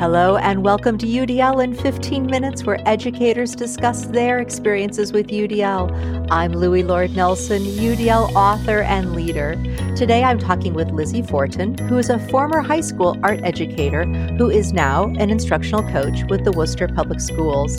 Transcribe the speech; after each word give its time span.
Hello, 0.00 0.38
and 0.38 0.64
welcome 0.64 0.96
to 0.96 1.06
UDL 1.06 1.62
in 1.62 1.74
15 1.74 2.24
Minutes, 2.24 2.64
where 2.64 2.80
educators 2.88 3.54
discuss 3.54 4.06
their 4.06 4.38
experiences 4.38 5.12
with 5.12 5.26
UDL. 5.26 6.26
I'm 6.30 6.52
Loui 6.52 6.88
Lord 6.88 7.14
Nelson, 7.14 7.60
UDL 7.60 8.34
author 8.34 8.80
and 8.80 9.14
leader. 9.14 9.56
Today 9.96 10.24
I'm 10.24 10.38
talking 10.38 10.72
with 10.72 10.90
Lizzie 10.90 11.20
Fortin, 11.20 11.76
who 11.76 11.98
is 11.98 12.08
a 12.08 12.18
former 12.30 12.62
high 12.62 12.80
school 12.80 13.14
art 13.22 13.40
educator 13.42 14.06
who 14.38 14.48
is 14.48 14.72
now 14.72 15.08
an 15.18 15.28
instructional 15.28 15.82
coach 15.90 16.24
with 16.30 16.44
the 16.44 16.52
Worcester 16.52 16.88
Public 16.88 17.20
Schools. 17.20 17.76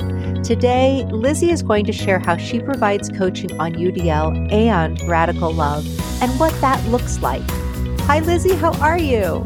Today, 0.48 1.08
Lizzie 1.10 1.50
is 1.50 1.64
going 1.64 1.86
to 1.86 1.92
share 1.92 2.20
how 2.20 2.38
she 2.38 2.60
provides 2.60 3.10
coaching 3.10 3.60
on 3.60 3.74
UDL 3.74 4.54
and 4.54 5.02
Radical 5.10 5.52
Love 5.52 5.88
and 6.22 6.32
what 6.40 6.54
that 6.62 6.86
looks 6.90 7.20
like. 7.24 7.42
Hi, 8.02 8.20
Lizzie, 8.20 8.54
how 8.54 8.74
are 8.74 9.00
you? 9.00 9.44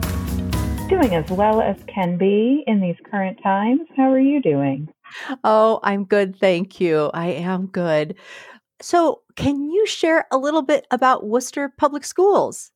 Doing 0.87 1.15
as 1.15 1.29
well 1.31 1.61
as 1.61 1.77
can 1.87 2.15
be 2.15 2.63
in 2.67 2.79
these 2.79 2.95
current 3.09 3.39
times. 3.41 3.81
How 3.97 4.11
are 4.11 4.19
you 4.19 4.39
doing? 4.39 4.87
Oh, 5.43 5.79
I'm 5.83 6.05
good. 6.05 6.37
Thank 6.39 6.79
you. 6.79 7.09
I 7.13 7.27
am 7.27 7.65
good. 7.67 8.15
So, 8.81 9.21
can 9.35 9.71
you 9.71 9.87
share 9.87 10.27
a 10.31 10.37
little 10.37 10.61
bit 10.61 10.85
about 10.91 11.25
Worcester 11.25 11.73
Public 11.77 12.03
Schools? 12.03 12.71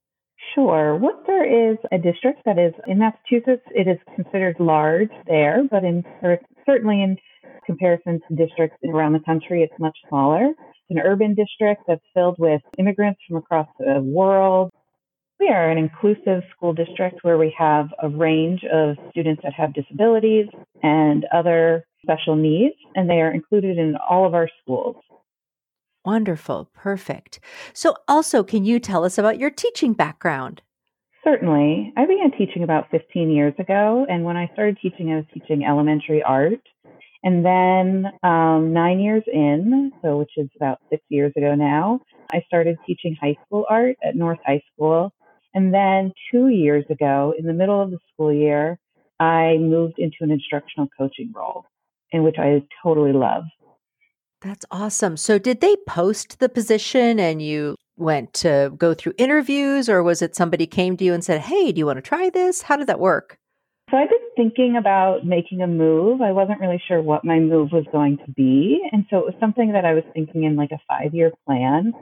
Sure. 0.56 0.98
Worcester 0.98 1.44
is 1.44 1.78
a 1.92 2.00
district 2.00 2.42
that 2.46 2.58
is 2.58 2.74
in 2.88 2.98
Massachusetts. 2.98 3.64
It 3.76 3.88
is 3.88 3.98
considered 4.16 4.56
large 4.60 5.12
there, 5.28 5.64
but 5.70 5.84
in 5.84 6.04
certainly 6.66 7.04
in 7.04 7.18
comparison 7.66 8.22
to 8.28 8.36
districts 8.36 8.78
around 8.92 9.14
the 9.14 9.20
country, 9.20 9.62
it's 9.62 9.80
much 9.80 9.98
smaller. 10.10 10.48
It's 10.48 10.90
an 10.90 11.00
urban 11.00 11.36
district 11.36 11.84
that's 11.88 12.02
filled 12.16 12.40
with 12.40 12.62
immigrants 12.80 13.20
from 13.28 13.38
across 13.38 13.68
the 13.78 14.02
world, 14.02 14.72
we 15.40 15.48
are 15.48 15.70
an 15.70 15.78
inclusive 15.78 16.44
school 16.56 16.74
district 16.74 17.20
where 17.22 17.38
we 17.38 17.54
have 17.58 17.88
a 18.04 18.10
range 18.10 18.62
of 18.72 18.98
students 19.12 19.42
that 19.44 19.54
have 19.54 19.74
disabilities 19.74 20.48
and 20.84 21.26
other 21.34 21.86
special 22.02 22.36
needs, 22.36 22.76
and 22.96 23.10
they 23.10 23.22
are 23.22 23.32
included 23.32 23.78
in 23.78 23.96
all 24.10 24.26
of 24.26 24.34
our 24.34 24.50
schools. 24.62 24.98
Wonderful. 26.06 26.70
Perfect. 26.74 27.40
So, 27.74 27.96
also, 28.08 28.44
can 28.44 28.66
you 28.66 28.80
tell 28.80 29.06
us 29.06 29.18
about 29.18 29.40
your 29.40 29.50
teaching 29.50 29.94
background? 29.94 30.62
Certainly. 31.24 31.94
I 31.98 32.06
began 32.06 32.32
teaching 32.38 32.64
about 32.64 32.90
15 32.92 33.30
years 33.30 33.54
ago, 33.60 34.06
and 34.10 34.24
when 34.24 34.38
I 34.38 34.50
started 34.54 34.78
teaching, 34.82 35.12
I 35.12 35.18
was 35.18 35.26
teaching 35.34 35.66
elementary 35.66 36.24
art. 36.24 36.62
And 37.22 37.46
then 37.46 38.06
um, 38.24 38.72
nine 38.72 39.00
years 39.00 39.24
in, 39.28 39.92
so 40.02 40.20
which 40.20 40.32
is 40.38 40.48
about 40.56 40.80
six 40.90 41.04
years 41.10 41.34
ago 41.36 41.54
now, 41.54 42.00
I 42.32 42.42
started 42.48 42.78
teaching 42.88 43.18
high 43.20 43.36
school 43.46 43.66
art 43.70 43.98
at 44.02 44.16
North 44.16 44.40
High 44.46 44.62
School 44.74 45.12
and 45.54 45.74
then 45.74 46.14
two 46.32 46.50
years 46.50 46.86
ago, 46.90 47.34
in 47.38 47.46
the 47.46 47.54
middle 47.54 47.82
of 47.82 47.92
the 47.92 48.00
school 48.14 48.34
year, 48.34 48.78
I 49.20 49.58
moved 49.60 49.96
into 49.98 50.18
an 50.22 50.32
instructional 50.32 50.88
coaching 50.98 51.32
role, 51.36 51.66
in 52.12 52.24
which 52.24 52.38
I 52.38 52.64
totally 52.84 53.14
love. 53.14 53.44
That's 54.42 54.66
awesome. 54.72 55.18
So, 55.18 55.38
did 55.38 55.60
they 55.60 55.76
post 55.88 56.40
the 56.40 56.48
position 56.48 57.20
and 57.20 57.42
you 57.42 57.76
went 57.98 58.34
to 58.34 58.72
go 58.78 58.94
through 58.94 59.14
interviews, 59.18 59.90
or 59.90 60.02
was 60.02 60.22
it 60.22 60.36
somebody 60.36 60.66
came 60.66 60.96
to 60.98 61.04
you 61.04 61.14
and 61.14 61.24
said, 61.24 61.42
Hey, 61.42 61.72
do 61.72 61.80
you 61.80 61.86
want 61.86 61.98
to 61.98 62.02
try 62.02 62.30
this? 62.30 62.62
How 62.64 62.78
did 62.78 62.88
that 62.88 63.00
work? 63.00 63.38
So, 63.90 63.98
I've 63.98 64.10
been 64.10 64.20
thinking 64.36 64.76
about 64.78 65.26
making 65.26 65.62
a 65.62 65.68
move. 65.68 66.22
I 66.22 66.32
wasn't 66.32 66.60
really 66.60 66.82
sure 66.88 67.02
what 67.02 67.26
my 67.26 67.40
move 67.40 67.72
was 67.72 67.86
going 67.92 68.20
to 68.26 68.32
be. 68.32 68.82
And 68.92 69.06
so, 69.10 69.18
it 69.20 69.26
was 69.26 69.36
something 69.40 69.74
that 69.74 69.86
I 69.86 69.94
was 69.94 70.04
thinking 70.14 70.44
in 70.44 70.56
like 70.56 70.72
a 70.72 70.80
five 70.88 71.14
year 71.14 71.32
plan. 71.46 71.96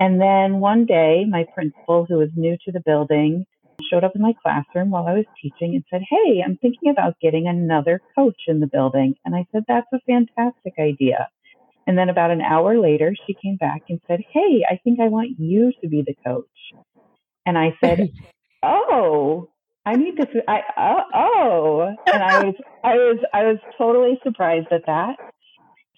And 0.00 0.20
then 0.20 0.60
one 0.60 0.86
day, 0.86 1.24
my 1.28 1.46
principal, 1.54 2.06
who 2.08 2.18
was 2.18 2.30
new 2.36 2.56
to 2.64 2.72
the 2.72 2.82
building, 2.84 3.46
showed 3.90 4.04
up 4.04 4.12
in 4.16 4.22
my 4.22 4.34
classroom 4.42 4.90
while 4.90 5.06
I 5.06 5.14
was 5.14 5.26
teaching 5.40 5.74
and 5.74 5.84
said, 5.90 6.02
Hey, 6.08 6.42
I'm 6.44 6.58
thinking 6.58 6.90
about 6.90 7.20
getting 7.20 7.46
another 7.48 8.02
coach 8.16 8.42
in 8.48 8.60
the 8.60 8.66
building. 8.66 9.14
And 9.24 9.34
I 9.34 9.46
said, 9.52 9.64
That's 9.68 9.86
a 9.92 10.00
fantastic 10.06 10.74
idea. 10.78 11.28
And 11.86 11.98
then 11.98 12.08
about 12.08 12.30
an 12.30 12.42
hour 12.42 12.78
later, 12.80 13.14
she 13.26 13.36
came 13.42 13.56
back 13.56 13.82
and 13.88 14.00
said, 14.08 14.20
Hey, 14.32 14.64
I 14.68 14.78
think 14.84 15.00
I 15.00 15.08
want 15.08 15.38
you 15.38 15.72
to 15.82 15.88
be 15.88 16.02
the 16.06 16.16
coach. 16.26 16.46
And 17.46 17.58
I 17.58 17.76
said, 17.80 18.10
Oh, 18.64 19.50
I 19.84 19.96
need 19.96 20.16
to, 20.16 20.26
I, 20.48 20.60
oh, 20.76 21.00
oh. 21.14 21.94
And 22.12 22.22
I 22.22 22.44
was, 22.44 22.54
I 22.84 22.94
was, 22.94 23.18
I 23.34 23.42
was 23.44 23.58
totally 23.76 24.18
surprised 24.22 24.68
at 24.70 24.86
that. 24.86 25.16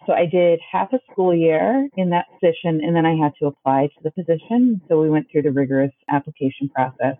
So 0.06 0.12
I 0.12 0.26
did 0.26 0.60
half 0.70 0.92
a 0.92 0.98
school 1.10 1.34
year 1.34 1.88
in 1.96 2.10
that 2.10 2.26
position 2.34 2.80
and 2.82 2.94
then 2.94 3.06
I 3.06 3.14
had 3.16 3.32
to 3.40 3.46
apply 3.46 3.88
to 3.88 4.02
the 4.02 4.10
position. 4.10 4.80
So 4.88 5.00
we 5.00 5.10
went 5.10 5.26
through 5.30 5.42
the 5.42 5.52
rigorous 5.52 5.92
application 6.10 6.68
process. 6.74 7.16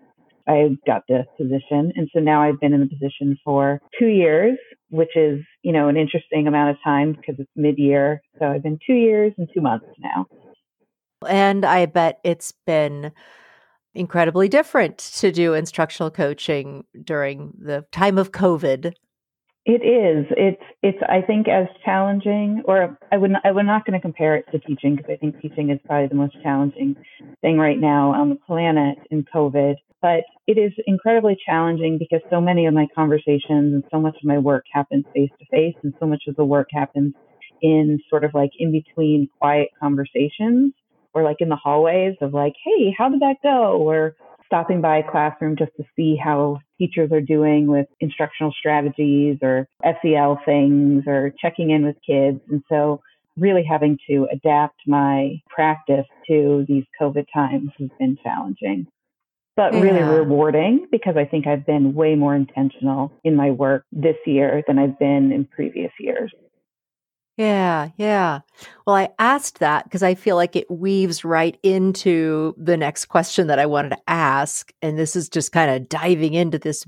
I 0.47 0.77
got 0.85 1.03
the 1.07 1.25
position. 1.37 1.91
And 1.95 2.09
so 2.13 2.19
now 2.19 2.43
I've 2.43 2.59
been 2.59 2.73
in 2.73 2.81
the 2.81 2.87
position 2.87 3.37
for 3.43 3.81
two 3.99 4.07
years, 4.07 4.57
which 4.89 5.15
is, 5.15 5.39
you 5.63 5.71
know, 5.71 5.87
an 5.87 5.97
interesting 5.97 6.47
amount 6.47 6.71
of 6.71 6.77
time 6.83 7.13
because 7.13 7.35
it's 7.39 7.49
mid 7.55 7.77
year. 7.77 8.21
So 8.39 8.45
I've 8.45 8.61
been 8.61 8.79
two 8.85 8.93
years 8.93 9.33
and 9.37 9.47
two 9.53 9.61
months 9.61 9.87
now. 9.99 10.27
And 11.27 11.65
I 11.65 11.87
bet 11.87 12.19
it's 12.23 12.53
been 12.67 13.11
incredibly 13.95 14.47
different 14.49 14.97
to 14.97 15.31
do 15.31 15.53
instructional 15.53 16.11
coaching 16.11 16.83
during 17.03 17.53
the 17.57 17.85
time 17.91 18.17
of 18.17 18.31
COVID. 18.31 18.93
It 19.65 19.81
is. 19.81 20.27
It's. 20.37 20.61
It's. 20.83 20.97
I 21.09 21.21
think 21.25 21.47
as 21.47 21.65
challenging, 21.83 22.61
or 22.65 22.95
I 23.11 23.17
would. 23.17 23.31
I 23.43 23.51
would 23.51 23.65
not 23.65 23.83
going 23.83 23.99
to 23.99 24.01
compare 24.01 24.35
it 24.35 24.45
to 24.51 24.59
teaching 24.59 24.95
because 24.95 25.09
I 25.11 25.17
think 25.17 25.41
teaching 25.41 25.71
is 25.71 25.79
probably 25.85 26.07
the 26.07 26.15
most 26.15 26.37
challenging 26.43 26.95
thing 27.41 27.57
right 27.57 27.79
now 27.79 28.13
on 28.13 28.29
the 28.29 28.35
planet 28.35 28.99
in 29.09 29.25
COVID. 29.33 29.73
But 30.03 30.23
it 30.45 30.59
is 30.59 30.71
incredibly 30.85 31.35
challenging 31.43 31.97
because 31.97 32.21
so 32.29 32.39
many 32.39 32.67
of 32.67 32.75
my 32.75 32.85
conversations 32.93 33.73
and 33.73 33.83
so 33.89 33.99
much 33.99 34.15
of 34.17 34.23
my 34.23 34.37
work 34.37 34.65
happens 34.71 35.05
face 35.15 35.31
to 35.39 35.45
face, 35.47 35.75
and 35.81 35.95
so 35.99 36.05
much 36.05 36.25
of 36.27 36.35
the 36.35 36.45
work 36.45 36.67
happens 36.71 37.15
in 37.63 37.99
sort 38.07 38.23
of 38.23 38.35
like 38.35 38.51
in 38.59 38.71
between 38.71 39.27
quiet 39.39 39.69
conversations 39.79 40.73
or 41.15 41.23
like 41.23 41.37
in 41.39 41.49
the 41.49 41.55
hallways 41.55 42.15
of 42.21 42.33
like, 42.33 42.53
hey, 42.63 42.93
how 42.95 43.09
did 43.09 43.21
that 43.21 43.37
go? 43.41 43.77
Or 43.77 44.15
stopping 44.45 44.81
by 44.81 44.97
a 44.97 45.11
classroom 45.11 45.55
just 45.57 45.71
to 45.77 45.83
see 45.95 46.15
how 46.15 46.59
teachers 46.77 47.11
are 47.11 47.21
doing 47.21 47.67
with 47.67 47.87
instructional 47.99 48.53
strategies 48.57 49.37
or 49.41 49.67
SEL 49.83 50.39
things 50.45 51.03
or 51.07 51.33
checking 51.41 51.71
in 51.71 51.85
with 51.85 51.95
kids. 52.05 52.39
And 52.49 52.61
so 52.69 53.01
really 53.37 53.63
having 53.63 53.97
to 54.09 54.27
adapt 54.31 54.81
my 54.85 55.41
practice 55.49 56.05
to 56.27 56.65
these 56.67 56.83
COVID 57.01 57.25
times 57.33 57.71
has 57.79 57.89
been 57.99 58.17
challenging, 58.23 58.87
but 59.55 59.73
yeah. 59.73 59.81
really 59.81 60.03
rewarding 60.03 60.87
because 60.91 61.15
I 61.17 61.25
think 61.25 61.47
I've 61.47 61.65
been 61.65 61.93
way 61.93 62.15
more 62.15 62.35
intentional 62.35 63.11
in 63.23 63.35
my 63.35 63.51
work 63.51 63.83
this 63.91 64.15
year 64.25 64.63
than 64.67 64.79
I've 64.79 64.99
been 64.99 65.31
in 65.31 65.45
previous 65.45 65.91
years. 65.99 66.31
Yeah, 67.37 67.89
yeah. 67.97 68.39
Well, 68.87 68.95
I 68.95 69.09
asked 69.19 69.59
that 69.59 69.83
because 69.83 70.03
I 70.03 70.15
feel 70.15 70.37
like 70.37 70.55
it 70.55 70.71
weaves 70.71 71.25
right 71.25 71.57
into 71.63 72.55
the 72.57 72.77
next 72.77 73.05
question 73.05 73.47
that 73.47 73.59
I 73.59 73.65
wanted 73.65 73.89
to 73.89 74.01
ask. 74.09 74.71
And 74.81 74.97
this 74.97 75.15
is 75.17 75.27
just 75.27 75.51
kind 75.51 75.69
of 75.69 75.89
diving 75.89 76.33
into 76.33 76.57
this 76.57 76.85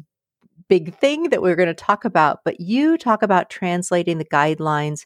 big 0.69 0.95
thing 0.95 1.29
that 1.31 1.41
we're 1.41 1.55
going 1.57 1.67
to 1.67 1.73
talk 1.75 2.05
about. 2.05 2.41
But 2.45 2.59
you 2.61 2.97
talk 2.97 3.23
about 3.23 3.49
translating 3.49 4.19
the 4.19 4.25
guidelines 4.25 5.05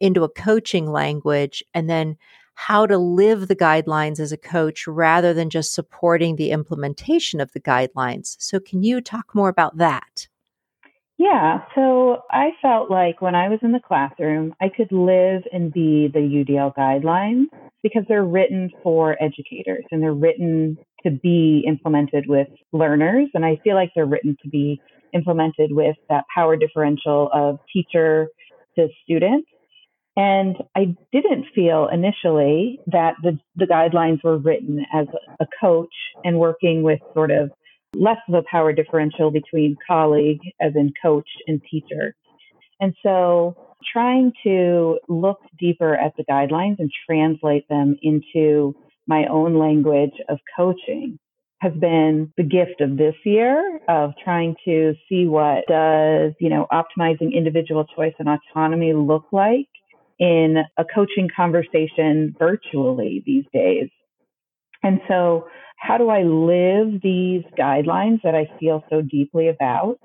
into 0.00 0.24
a 0.24 0.30
coaching 0.30 0.90
language 0.92 1.64
and 1.74 1.90
then 1.90 2.16
how 2.54 2.86
to 2.86 2.98
live 2.98 3.48
the 3.48 3.56
guidelines 3.56 4.20
as 4.20 4.32
a 4.32 4.38
coach 4.38 4.86
rather 4.86 5.34
than 5.34 5.50
just 5.50 5.74
supporting 5.74 6.36
the 6.36 6.52
implementation 6.52 7.40
of 7.40 7.52
the 7.52 7.60
guidelines. 7.60 8.36
So, 8.40 8.60
can 8.60 8.82
you 8.82 9.00
talk 9.00 9.34
more 9.34 9.48
about 9.50 9.78
that? 9.78 10.28
Yeah, 11.22 11.60
so 11.76 12.22
I 12.32 12.48
felt 12.60 12.90
like 12.90 13.22
when 13.22 13.36
I 13.36 13.48
was 13.48 13.60
in 13.62 13.70
the 13.70 13.78
classroom, 13.78 14.56
I 14.60 14.68
could 14.68 14.90
live 14.90 15.42
and 15.52 15.72
be 15.72 16.08
the 16.12 16.18
UDL 16.18 16.74
guidelines 16.74 17.44
because 17.80 18.02
they're 18.08 18.24
written 18.24 18.70
for 18.82 19.16
educators 19.22 19.84
and 19.92 20.02
they're 20.02 20.12
written 20.12 20.78
to 21.04 21.12
be 21.12 21.62
implemented 21.64 22.24
with 22.26 22.48
learners. 22.72 23.28
And 23.34 23.44
I 23.44 23.60
feel 23.62 23.76
like 23.76 23.92
they're 23.94 24.04
written 24.04 24.36
to 24.42 24.48
be 24.48 24.80
implemented 25.14 25.70
with 25.70 25.94
that 26.08 26.24
power 26.34 26.56
differential 26.56 27.30
of 27.32 27.60
teacher 27.72 28.26
to 28.76 28.88
student. 29.04 29.44
And 30.16 30.56
I 30.76 30.96
didn't 31.12 31.46
feel 31.54 31.88
initially 31.92 32.80
that 32.88 33.14
the, 33.22 33.38
the 33.54 33.66
guidelines 33.66 34.24
were 34.24 34.38
written 34.38 34.84
as 34.92 35.06
a 35.38 35.46
coach 35.60 35.94
and 36.24 36.40
working 36.40 36.82
with 36.82 36.98
sort 37.14 37.30
of 37.30 37.52
less 37.94 38.18
of 38.28 38.34
a 38.34 38.42
power 38.50 38.72
differential 38.72 39.30
between 39.30 39.76
colleague, 39.86 40.40
as 40.60 40.72
in 40.74 40.92
coach, 41.02 41.28
and 41.46 41.60
teacher. 41.70 42.14
And 42.80 42.94
so 43.02 43.56
trying 43.92 44.32
to 44.44 44.98
look 45.08 45.40
deeper 45.58 45.94
at 45.94 46.14
the 46.16 46.24
guidelines 46.24 46.78
and 46.78 46.90
translate 47.06 47.68
them 47.68 47.96
into 48.02 48.74
my 49.06 49.26
own 49.26 49.58
language 49.58 50.14
of 50.28 50.38
coaching 50.56 51.18
has 51.60 51.72
been 51.74 52.32
the 52.36 52.42
gift 52.42 52.80
of 52.80 52.96
this 52.96 53.14
year 53.24 53.78
of 53.88 54.12
trying 54.22 54.56
to 54.64 54.94
see 55.08 55.26
what 55.26 55.64
does, 55.68 56.32
you 56.40 56.48
know, 56.48 56.66
optimizing 56.72 57.32
individual 57.32 57.84
choice 57.84 58.14
and 58.18 58.28
autonomy 58.28 58.92
look 58.92 59.26
like 59.30 59.68
in 60.18 60.56
a 60.76 60.84
coaching 60.84 61.28
conversation 61.34 62.34
virtually 62.36 63.22
these 63.24 63.44
days. 63.52 63.88
And 64.82 65.00
so 65.08 65.46
how 65.78 65.98
do 65.98 66.08
I 66.10 66.22
live 66.22 67.00
these 67.02 67.42
guidelines 67.58 68.22
that 68.22 68.34
I 68.34 68.48
feel 68.60 68.84
so 68.88 69.02
deeply 69.02 69.48
about 69.48 69.98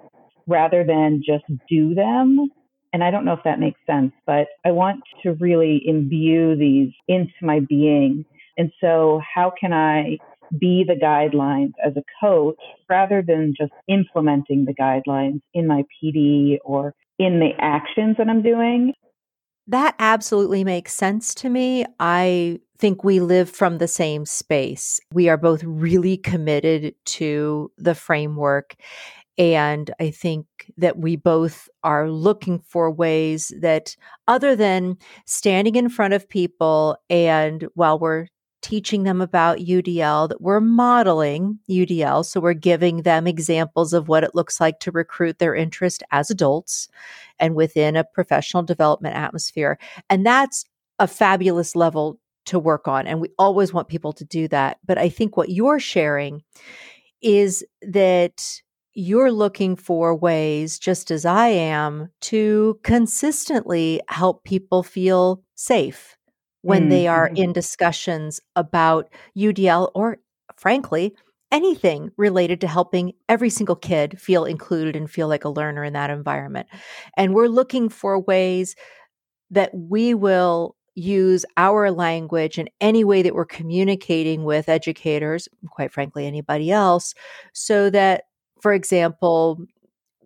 rather 0.47 0.83
than 0.83 1.21
just 1.25 1.43
do 1.69 1.93
them. 1.93 2.49
And 2.93 3.03
I 3.03 3.11
don't 3.11 3.25
know 3.25 3.33
if 3.33 3.43
that 3.43 3.59
makes 3.59 3.79
sense, 3.85 4.13
but 4.25 4.47
I 4.65 4.71
want 4.71 5.01
to 5.23 5.33
really 5.33 5.81
imbue 5.85 6.55
these 6.55 6.93
into 7.07 7.33
my 7.41 7.59
being. 7.59 8.25
And 8.57 8.71
so, 8.81 9.21
how 9.35 9.51
can 9.59 9.73
I 9.73 10.17
be 10.57 10.83
the 10.87 10.95
guidelines 10.95 11.73
as 11.85 11.93
a 11.97 12.03
coach 12.21 12.55
rather 12.89 13.21
than 13.21 13.53
just 13.55 13.73
implementing 13.87 14.65
the 14.65 14.73
guidelines 14.73 15.41
in 15.53 15.67
my 15.67 15.83
PD 16.01 16.57
or 16.63 16.95
in 17.19 17.39
the 17.39 17.51
actions 17.59 18.15
that 18.17 18.29
I'm 18.29 18.41
doing? 18.41 18.93
That 19.67 19.95
absolutely 19.99 20.63
makes 20.63 20.93
sense 20.93 21.35
to 21.35 21.49
me. 21.49 21.85
I 21.99 22.59
think 22.79 23.03
we 23.03 23.19
live 23.19 23.49
from 23.49 23.79
the 23.79 23.87
same 23.87 24.25
space. 24.25 24.99
We 25.11 25.29
are 25.29 25.37
both 25.37 25.63
really 25.63 26.17
committed 26.17 26.95
to 27.05 27.71
the 27.77 27.95
framework. 27.95 28.75
And 29.37 29.91
I 29.99 30.09
think 30.09 30.45
that 30.77 30.97
we 30.97 31.15
both 31.15 31.69
are 31.83 32.09
looking 32.09 32.59
for 32.59 32.89
ways 32.89 33.51
that, 33.59 33.95
other 34.27 34.55
than 34.55 34.97
standing 35.25 35.75
in 35.75 35.89
front 35.89 36.13
of 36.13 36.29
people 36.29 36.97
and 37.09 37.67
while 37.75 37.99
we're 37.99 38.27
teaching 38.61 39.03
them 39.03 39.21
about 39.21 39.59
UDL, 39.59 40.29
that 40.29 40.41
we're 40.41 40.59
modeling 40.59 41.59
UDL. 41.69 42.25
So 42.25 42.39
we're 42.39 42.53
giving 42.53 43.03
them 43.03 43.27
examples 43.27 43.93
of 43.93 44.07
what 44.07 44.23
it 44.23 44.35
looks 44.35 44.59
like 44.59 44.79
to 44.81 44.91
recruit 44.91 45.39
their 45.39 45.55
interest 45.55 46.03
as 46.11 46.29
adults 46.29 46.87
and 47.39 47.55
within 47.55 47.95
a 47.95 48.03
professional 48.03 48.63
development 48.63 49.15
atmosphere. 49.15 49.77
And 50.09 50.25
that's 50.25 50.65
a 50.99 51.07
fabulous 51.07 51.75
level 51.75 52.19
to 52.45 52.57
work 52.57 52.87
on. 52.87 53.07
And 53.07 53.21
we 53.21 53.29
always 53.37 53.73
want 53.73 53.89
people 53.89 54.13
to 54.13 54.25
do 54.25 54.47
that. 54.47 54.79
But 54.85 54.97
I 54.97 55.09
think 55.09 55.37
what 55.37 55.49
you're 55.49 55.79
sharing 55.79 56.43
is 57.21 57.63
that 57.81 58.61
you're 58.93 59.31
looking 59.31 59.75
for 59.75 60.15
ways, 60.15 60.79
just 60.79 61.11
as 61.11 61.23
I 61.23 61.49
am, 61.49 62.09
to 62.21 62.79
consistently 62.83 64.01
help 64.07 64.43
people 64.43 64.81
feel 64.81 65.43
safe 65.53 66.16
when 66.67 66.81
mm-hmm. 66.81 66.89
they 66.89 67.07
are 67.07 67.27
mm-hmm. 67.29 67.37
in 67.37 67.53
discussions 67.53 68.41
about 68.57 69.07
UDL 69.37 69.89
or, 69.95 70.17
frankly, 70.57 71.15
anything 71.49 72.11
related 72.17 72.59
to 72.59 72.67
helping 72.67 73.13
every 73.29 73.49
single 73.49 73.77
kid 73.77 74.19
feel 74.19 74.43
included 74.43 74.93
and 74.93 75.09
feel 75.09 75.29
like 75.29 75.45
a 75.45 75.49
learner 75.49 75.85
in 75.85 75.93
that 75.93 76.09
environment. 76.09 76.67
And 77.15 77.33
we're 77.33 77.47
looking 77.47 77.87
for 77.87 78.19
ways 78.19 78.75
that 79.49 79.71
we 79.73 80.13
will 80.13 80.75
use 80.93 81.45
our 81.55 81.89
language 81.89 82.59
in 82.59 82.67
any 82.81 83.05
way 83.05 83.21
that 83.21 83.33
we're 83.33 83.45
communicating 83.45 84.43
with 84.43 84.67
educators, 84.67 85.47
quite 85.69 85.93
frankly, 85.93 86.27
anybody 86.27 86.69
else, 86.69 87.13
so 87.53 87.89
that 87.91 88.23
for 88.61 88.73
example, 88.73 89.59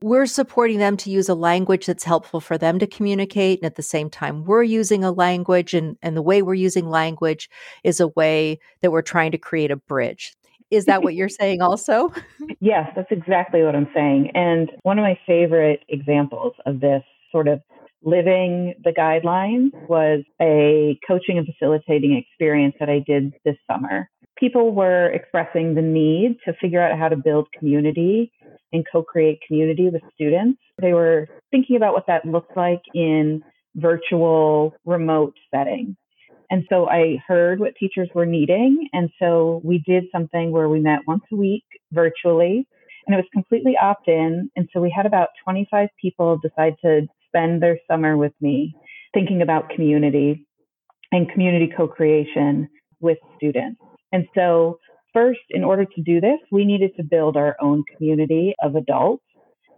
we're 0.01 0.25
supporting 0.25 0.80
them 0.80 0.98
to 0.98 1.12
use 1.12 1.30
a 1.30 1.36
language 1.36 1.86
that's 1.86 2.03
helpful 2.03 2.39
for 2.39 2.57
them 2.57 2.80
to 2.80 2.88
communicate. 2.88 3.59
And 3.59 3.65
at 3.65 3.75
the 3.75 3.83
same 3.83 4.09
time, 4.09 4.45
we're 4.45 4.63
using 4.63 5.03
a 5.03 5.12
language, 5.12 5.74
and, 5.74 5.98
and 6.01 6.18
the 6.18 6.21
way 6.21 6.42
we're 6.42 6.53
using 6.56 6.89
language 6.89 7.50
is 7.83 8.00
a 8.00 8.07
way 8.09 8.59
that 8.81 8.92
we're 8.92 9.01
trying 9.01 9.31
to 9.31 9.38
create 9.38 9.71
a 9.71 9.75
bridge. 9.75 10.33
Is 10.71 10.86
that 10.86 11.03
what 11.03 11.15
you're 11.15 11.30
saying 11.30 11.62
also? 11.62 12.13
yes, 12.62 12.89
that's 12.95 13.12
exactly 13.12 13.62
what 13.62 13.75
I'm 13.75 13.89
saying. 13.94 14.31
And 14.33 14.71
one 14.83 14.98
of 14.98 15.03
my 15.03 15.19
favorite 15.27 15.83
examples 15.89 16.54
of 16.65 16.80
this 16.80 17.04
sort 17.31 17.47
of 17.47 17.62
living 18.04 18.74
the 18.83 18.92
guidelines 18.92 19.71
was 19.88 20.24
a 20.42 20.97
coaching 21.07 21.38
and 21.38 21.45
facilitating 21.45 22.18
experience 22.18 22.74
that 22.80 22.89
I 22.89 23.00
did 23.06 23.33
this 23.45 23.57
summer 23.69 24.09
people 24.42 24.74
were 24.74 25.12
expressing 25.12 25.75
the 25.75 25.81
need 25.81 26.36
to 26.44 26.51
figure 26.59 26.81
out 26.81 26.97
how 26.97 27.07
to 27.07 27.15
build 27.15 27.47
community 27.57 28.31
and 28.73 28.85
co-create 28.91 29.39
community 29.47 29.89
with 29.89 30.01
students. 30.13 30.59
They 30.81 30.94
were 30.94 31.27
thinking 31.51 31.75
about 31.75 31.94
what 31.94 32.07
that 32.07 32.25
looks 32.25 32.56
like 32.56 32.81
in 32.94 33.44
virtual 33.75 34.75
remote 34.85 35.33
setting. 35.53 35.95
And 36.50 36.65
so 36.69 36.89
I 36.89 37.18
heard 37.25 37.59
what 37.59 37.75
teachers 37.79 38.09
were 38.13 38.25
needing. 38.25 38.89
And 38.91 39.09
so 39.19 39.62
we 39.63 39.81
did 39.85 40.06
something 40.12 40.51
where 40.51 40.68
we 40.68 40.81
met 40.81 41.00
once 41.07 41.23
a 41.31 41.35
week 41.35 41.63
virtually 41.91 42.68
and 43.07 43.15
it 43.15 43.18
was 43.18 43.25
completely 43.33 43.75
opt 43.81 44.07
in. 44.07 44.50
And 44.56 44.68
so 44.73 44.81
we 44.81 44.94
had 44.95 45.06
about 45.06 45.29
25 45.44 45.89
people 46.00 46.39
decide 46.41 46.75
to 46.83 47.07
spend 47.27 47.62
their 47.62 47.79
summer 47.89 48.18
with 48.18 48.33
me 48.41 48.75
thinking 49.13 49.41
about 49.41 49.69
community 49.69 50.45
and 51.12 51.29
community 51.31 51.71
co 51.75 51.88
creation 51.88 52.69
with 53.00 53.18
students. 53.35 53.81
And 54.12 54.27
so, 54.35 54.79
first, 55.13 55.39
in 55.49 55.63
order 55.63 55.85
to 55.85 56.01
do 56.01 56.21
this, 56.21 56.39
we 56.51 56.65
needed 56.65 56.95
to 56.97 57.03
build 57.03 57.37
our 57.37 57.55
own 57.59 57.83
community 57.95 58.55
of 58.61 58.75
adults 58.75 59.23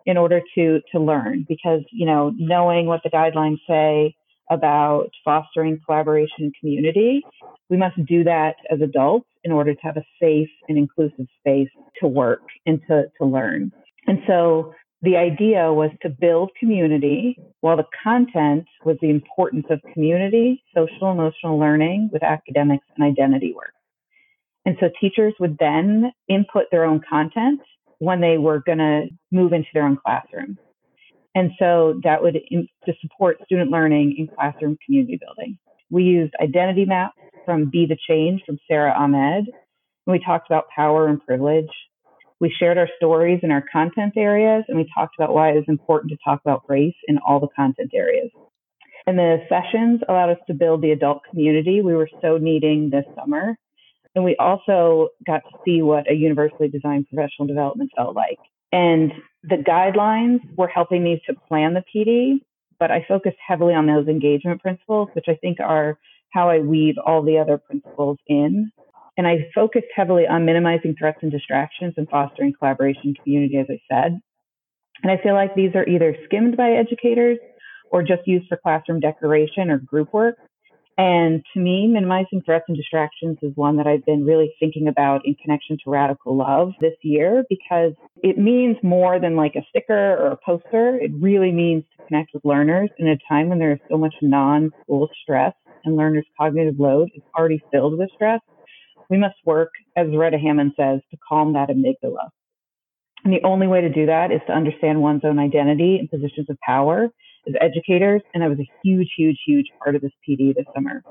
in 0.05 0.17
order 0.17 0.41
to 0.55 0.81
to 0.91 0.99
learn 0.99 1.45
because 1.47 1.81
you 1.91 2.05
know 2.05 2.33
knowing 2.37 2.87
what 2.87 3.01
the 3.03 3.09
guidelines 3.09 3.59
say 3.67 4.13
about 4.51 5.09
fostering 5.23 5.79
collaboration 5.85 6.35
and 6.39 6.53
community 6.59 7.23
we 7.69 7.77
must 7.77 7.95
do 8.05 8.23
that 8.23 8.55
as 8.69 8.81
adults 8.81 9.27
in 9.43 9.51
order 9.51 9.73
to 9.73 9.81
have 9.81 9.97
a 9.97 10.03
safe 10.21 10.49
and 10.67 10.77
inclusive 10.77 11.25
space 11.39 11.69
to 11.99 12.07
work 12.07 12.41
and 12.65 12.79
to, 12.87 13.05
to 13.17 13.25
learn. 13.25 13.71
And 14.07 14.19
so 14.27 14.73
the 15.01 15.17
idea 15.17 15.71
was 15.73 15.91
to 16.01 16.09
build 16.09 16.51
community 16.59 17.37
while 17.61 17.77
the 17.77 17.85
content 18.03 18.65
was 18.85 18.97
the 19.01 19.09
importance 19.09 19.65
of 19.69 19.81
community 19.93 20.63
social 20.75 21.11
emotional 21.11 21.59
learning 21.59 22.09
with 22.13 22.23
academics 22.23 22.85
and 22.95 23.05
identity 23.05 23.53
work 23.53 23.73
and 24.65 24.77
so 24.79 24.89
teachers 24.99 25.33
would 25.39 25.57
then 25.59 26.11
input 26.27 26.65
their 26.71 26.85
own 26.85 27.01
content 27.07 27.61
when 27.99 28.21
they 28.21 28.37
were 28.37 28.61
going 28.65 28.77
to 28.77 29.07
move 29.31 29.53
into 29.53 29.67
their 29.73 29.85
own 29.85 29.97
classroom. 30.03 30.57
And 31.35 31.51
so 31.57 31.99
that 32.03 32.21
would 32.21 32.37
in, 32.49 32.67
to 32.85 32.93
support 33.01 33.37
student 33.45 33.71
learning 33.71 34.15
in 34.17 34.27
classroom 34.27 34.77
community 34.85 35.19
building. 35.19 35.57
We 35.89 36.03
used 36.03 36.33
identity 36.41 36.85
maps 36.85 37.17
from 37.45 37.69
Be 37.69 37.85
the 37.87 37.97
Change 38.07 38.41
from 38.45 38.57
Sara 38.67 38.93
Ahmed. 38.93 39.45
And 39.47 40.11
we 40.11 40.19
talked 40.23 40.49
about 40.49 40.65
power 40.75 41.07
and 41.07 41.23
privilege. 41.25 41.69
We 42.39 42.53
shared 42.59 42.77
our 42.77 42.89
stories 42.97 43.39
in 43.41 43.51
our 43.51 43.63
content 43.71 44.13
areas 44.17 44.65
and 44.67 44.77
we 44.77 44.89
talked 44.93 45.15
about 45.17 45.33
why 45.33 45.51
it 45.51 45.55
was 45.55 45.63
important 45.67 46.11
to 46.11 46.17
talk 46.23 46.41
about 46.43 46.63
race 46.67 46.95
in 47.07 47.17
all 47.25 47.39
the 47.39 47.47
content 47.55 47.91
areas. 47.93 48.29
And 49.07 49.17
the 49.17 49.37
sessions 49.49 50.01
allowed 50.07 50.31
us 50.31 50.39
to 50.47 50.53
build 50.53 50.81
the 50.81 50.91
adult 50.91 51.21
community 51.29 51.81
we 51.81 51.95
were 51.95 52.09
so 52.21 52.37
needing 52.37 52.89
this 52.89 53.05
summer. 53.15 53.55
And 54.15 54.23
we 54.23 54.35
also 54.37 55.09
got 55.25 55.41
to 55.49 55.57
see 55.65 55.81
what 55.81 56.09
a 56.09 56.13
universally 56.13 56.67
designed 56.67 57.07
professional 57.09 57.47
development 57.47 57.91
felt 57.95 58.15
like. 58.15 58.37
And 58.71 59.11
the 59.43 59.57
guidelines 59.57 60.39
were 60.55 60.67
helping 60.67 61.03
me 61.03 61.21
to 61.27 61.35
plan 61.47 61.73
the 61.73 61.83
PD, 61.93 62.39
but 62.79 62.91
I 62.91 63.05
focused 63.07 63.37
heavily 63.45 63.73
on 63.73 63.87
those 63.87 64.07
engagement 64.07 64.61
principles, 64.61 65.09
which 65.13 65.25
I 65.27 65.35
think 65.35 65.59
are 65.59 65.97
how 66.31 66.49
I 66.49 66.59
weave 66.59 66.95
all 67.03 67.23
the 67.23 67.37
other 67.37 67.57
principles 67.57 68.17
in. 68.27 68.71
And 69.17 69.27
I 69.27 69.47
focused 69.53 69.87
heavily 69.95 70.25
on 70.27 70.45
minimizing 70.45 70.95
threats 70.97 71.19
and 71.21 71.31
distractions 71.31 71.93
and 71.97 72.09
fostering 72.09 72.53
collaboration 72.57 73.01
and 73.05 73.19
community, 73.21 73.57
as 73.57 73.67
I 73.69 73.79
said. 73.89 74.19
And 75.03 75.11
I 75.11 75.21
feel 75.21 75.33
like 75.33 75.55
these 75.55 75.75
are 75.75 75.87
either 75.87 76.15
skimmed 76.25 76.57
by 76.57 76.71
educators 76.71 77.37
or 77.91 78.01
just 78.01 78.21
used 78.25 78.47
for 78.47 78.57
classroom 78.57 78.99
decoration 78.99 79.69
or 79.69 79.77
group 79.77 80.11
work. 80.13 80.37
And 80.97 81.43
to 81.53 81.59
me, 81.59 81.87
minimizing 81.87 82.43
threats 82.45 82.65
and 82.67 82.77
distractions 82.77 83.39
is 83.41 83.51
one 83.55 83.77
that 83.77 83.87
I've 83.87 84.05
been 84.05 84.25
really 84.25 84.53
thinking 84.59 84.87
about 84.87 85.25
in 85.25 85.33
connection 85.35 85.77
to 85.83 85.89
radical 85.89 86.37
love 86.37 86.73
this 86.81 86.93
year 87.01 87.43
because 87.49 87.93
it 88.21 88.37
means 88.37 88.77
more 88.83 89.19
than 89.19 89.35
like 89.35 89.55
a 89.55 89.65
sticker 89.69 90.13
or 90.13 90.27
a 90.27 90.37
poster. 90.45 90.95
It 90.95 91.11
really 91.19 91.51
means 91.51 91.83
to 91.97 92.05
connect 92.05 92.31
with 92.33 92.45
learners 92.45 92.91
in 92.99 93.07
a 93.07 93.17
time 93.27 93.49
when 93.49 93.57
there's 93.57 93.79
so 93.89 93.97
much 93.97 94.13
non 94.21 94.69
school 94.83 95.09
stress 95.23 95.53
and 95.83 95.95
learners' 95.95 96.27
cognitive 96.39 96.79
load 96.79 97.09
is 97.15 97.23
already 97.37 97.61
filled 97.71 97.97
with 97.97 98.09
stress. 98.13 98.41
We 99.09 99.17
must 99.17 99.35
work, 99.45 99.69
as 99.97 100.07
Zaretta 100.07 100.39
Hammond 100.39 100.73
says, 100.77 101.01
to 101.09 101.17
calm 101.27 101.53
that 101.53 101.69
amygdala. 101.69 102.29
And 103.23 103.33
the 103.33 103.43
only 103.43 103.67
way 103.67 103.81
to 103.81 103.89
do 103.89 104.05
that 104.05 104.31
is 104.31 104.41
to 104.47 104.53
understand 104.53 105.01
one's 105.01 105.23
own 105.23 105.39
identity 105.39 105.97
and 105.97 106.09
positions 106.09 106.49
of 106.49 106.57
power 106.65 107.09
as 107.47 107.53
educators. 107.59 108.21
And 108.33 108.43
I 108.43 108.47
was 108.47 108.59
a 108.59 108.69
huge, 108.83 109.09
huge, 109.17 109.37
huge 109.45 109.67
part 109.83 109.95
of 109.95 110.01
this 110.01 110.11
PD 110.27 110.55
this 110.55 110.65
summer. 110.73 111.03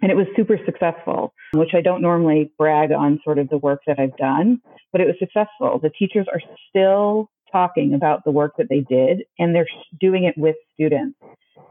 And 0.00 0.12
it 0.12 0.16
was 0.16 0.26
super 0.36 0.58
successful, 0.64 1.34
which 1.54 1.70
I 1.74 1.80
don't 1.80 2.02
normally 2.02 2.52
brag 2.56 2.92
on 2.92 3.20
sort 3.24 3.38
of 3.38 3.48
the 3.48 3.58
work 3.58 3.80
that 3.86 3.98
I've 3.98 4.16
done, 4.16 4.60
but 4.92 5.00
it 5.00 5.06
was 5.06 5.16
successful. 5.18 5.80
The 5.82 5.90
teachers 5.90 6.26
are 6.32 6.40
still 6.68 7.30
talking 7.50 7.94
about 7.94 8.24
the 8.24 8.30
work 8.30 8.52
that 8.58 8.68
they 8.68 8.80
did 8.80 9.24
and 9.38 9.54
they're 9.54 9.66
doing 10.00 10.24
it 10.24 10.34
with 10.36 10.56
students. 10.74 11.18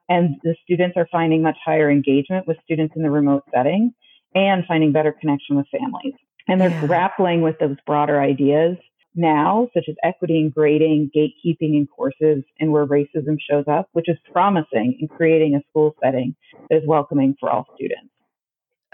And 0.09 0.35
the 0.43 0.55
students 0.63 0.97
are 0.97 1.07
finding 1.11 1.41
much 1.41 1.57
higher 1.63 1.89
engagement 1.89 2.47
with 2.47 2.57
students 2.63 2.95
in 2.95 3.03
the 3.03 3.11
remote 3.11 3.43
setting 3.53 3.93
and 4.35 4.65
finding 4.67 4.91
better 4.91 5.13
connection 5.13 5.55
with 5.55 5.67
families. 5.71 6.13
And 6.47 6.59
they're 6.59 6.69
yeah. 6.69 6.85
grappling 6.85 7.41
with 7.41 7.59
those 7.59 7.75
broader 7.85 8.21
ideas 8.21 8.77
now, 9.17 9.69
such 9.73 9.85
as 9.89 9.95
equity 10.03 10.39
and 10.39 10.53
grading, 10.53 11.11
gatekeeping 11.15 11.75
in 11.75 11.87
courses, 11.87 12.43
and 12.59 12.71
where 12.71 12.85
racism 12.85 13.37
shows 13.49 13.65
up, 13.67 13.89
which 13.93 14.07
is 14.07 14.17
promising 14.31 14.97
in 14.99 15.07
creating 15.07 15.55
a 15.55 15.61
school 15.69 15.95
setting 16.03 16.35
that 16.69 16.77
is 16.77 16.83
welcoming 16.87 17.35
for 17.39 17.49
all 17.49 17.65
students. 17.75 18.11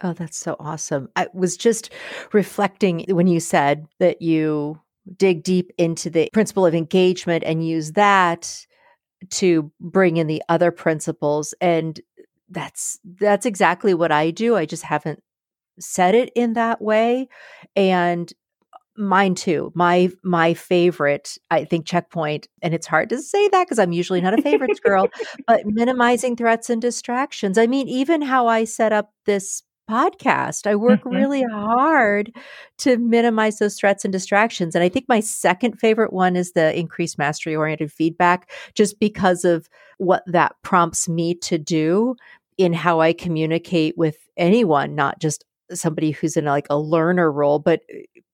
Oh, 0.02 0.14
that's 0.14 0.38
so 0.38 0.56
awesome. 0.60 1.10
I 1.16 1.28
was 1.34 1.56
just 1.56 1.92
reflecting 2.32 3.06
when 3.10 3.28
you 3.28 3.40
said 3.40 3.86
that 4.00 4.22
you 4.22 4.82
dig 5.18 5.44
deep 5.44 5.72
into 5.78 6.10
the 6.10 6.30
principle 6.34 6.66
of 6.66 6.74
engagement 6.74 7.44
and 7.46 7.68
use 7.68 7.92
that 7.92 8.66
to 9.30 9.72
bring 9.80 10.18
in 10.18 10.28
the 10.28 10.42
other 10.50 10.72
principles 10.72 11.54
and 11.62 12.00
that's 12.50 13.00
that's 13.20 13.46
exactly 13.46 13.94
what 13.94 14.12
I 14.12 14.32
do. 14.32 14.56
I 14.56 14.66
just 14.66 14.84
haven't 14.84 15.22
said 15.80 16.16
it 16.16 16.32
in 16.36 16.54
that 16.54 16.82
way 16.82 17.28
and 17.76 18.32
mine 18.98 19.34
too 19.34 19.72
my 19.74 20.10
my 20.24 20.54
favorite 20.54 21.38
i 21.50 21.66
think 21.66 21.86
checkpoint 21.86 22.48
and 22.62 22.74
it's 22.74 22.86
hard 22.86 23.10
to 23.10 23.20
say 23.22 23.48
that 23.50 23.66
because 23.66 23.80
i'm 23.80 23.92
usually 23.92 24.22
not 24.22 24.38
a 24.38 24.42
favorites 24.42 24.80
girl 24.80 25.08
but 25.48 25.66
minimizing 25.66 26.36
threats 26.36 26.70
and 26.70 26.82
distractions 26.82 27.58
i 27.58 27.66
mean 27.66 27.88
even 27.88 28.22
how 28.22 28.48
i 28.48 28.64
set 28.64 28.94
up 28.94 29.12
this 29.26 29.64
podcast 29.90 30.68
i 30.68 30.76
work 30.76 31.00
mm-hmm. 31.02 31.16
really 31.16 31.44
hard 31.44 32.32
to 32.78 32.98
minimize 32.98 33.58
those 33.58 33.78
threats 33.78 34.06
and 34.06 34.12
distractions 34.12 34.76
and 34.76 34.84
i 34.84 34.90
think 34.90 35.06
my 35.10 35.20
second 35.20 35.78
favorite 35.80 36.14
one 36.14 36.36
is 36.36 36.54
the 36.54 36.78
increased 36.78 37.18
mastery 37.18 37.56
oriented 37.56 37.92
feedback 37.92 38.50
just 38.76 39.00
because 39.00 39.44
of 39.44 39.68
what 39.98 40.24
that 40.28 40.56
prompts 40.62 41.10
me 41.10 41.34
to 41.34 41.58
do 41.58 42.16
in 42.58 42.74
how 42.74 43.02
i 43.02 43.12
communicate 43.12 43.98
with 43.98 44.18
anyone 44.38 44.94
not 44.94 45.20
just 45.20 45.44
somebody 45.72 46.12
who's 46.12 46.38
in 46.38 46.46
like 46.46 46.68
a 46.70 46.78
learner 46.78 47.32
role 47.32 47.60
but 47.60 47.82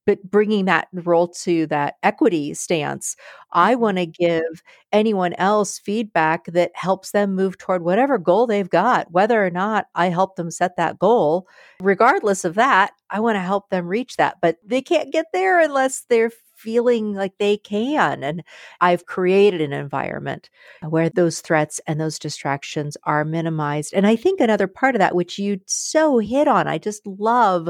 but 0.10 0.32
bringing 0.32 0.66
that 0.66 0.88
role 0.92 1.28
to 1.28 1.68
that 1.68 1.96
equity 2.02 2.52
stance 2.52 3.16
i 3.52 3.74
mm-hmm. 3.74 3.82
want 3.82 3.98
to 3.98 4.08
give 4.08 4.64
anyone 4.92 5.34
else 5.34 5.78
feedback 5.78 6.46
that 6.46 6.72
helps 6.74 7.12
them 7.12 7.36
move 7.36 7.60
toward 7.60 7.84
whatever 7.84 8.18
goal 8.18 8.48
they've 8.48 8.72
got 8.72 9.12
whether 9.12 9.46
or 9.46 9.52
not 9.52 9.86
i 9.94 10.08
help 10.08 10.36
them 10.36 10.50
set 10.50 10.76
that 10.78 10.98
goal 10.98 11.48
regardless 11.80 12.44
of 12.44 12.56
that 12.56 12.92
i 13.12 13.20
want 13.20 13.36
to 13.36 13.42
help 13.42 13.70
them 13.70 13.86
reach 13.86 14.18
that 14.18 14.38
but 14.42 14.58
they 14.66 14.82
can't 14.82 15.14
get 15.14 15.28
there 15.32 15.60
unless 15.60 16.06
they're 16.10 16.32
feeling 16.56 17.14
like 17.14 17.38
they 17.38 17.56
can. 17.56 18.22
And 18.22 18.44
I've 18.82 19.06
created 19.06 19.62
an 19.62 19.72
environment 19.72 20.50
where 20.82 21.10
those 21.10 21.40
threats 21.40 21.80
and 21.88 22.02
those 22.02 22.20
distractions 22.20 22.98
are 23.06 23.24
minimized. 23.24 23.94
And 23.94 24.06
I 24.06 24.18
think 24.18 24.42
another 24.42 24.68
part 24.68 24.94
of 24.94 25.00
that, 25.00 25.16
which 25.16 25.40
you 25.40 25.62
so 25.68 26.18
hit 26.18 26.50
on, 26.50 26.68
I 26.68 26.78
just 26.78 27.08
love 27.08 27.70